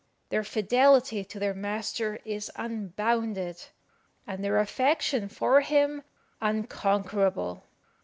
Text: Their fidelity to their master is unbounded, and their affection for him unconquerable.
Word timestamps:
Their 0.29 0.43
fidelity 0.43 1.23
to 1.25 1.37
their 1.37 1.53
master 1.53 2.17
is 2.25 2.49
unbounded, 2.55 3.63
and 4.25 4.43
their 4.43 4.57
affection 4.57 5.29
for 5.29 5.61
him 5.61 6.01
unconquerable. 6.41 7.65